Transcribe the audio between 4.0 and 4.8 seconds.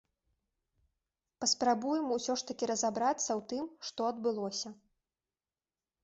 адбылося.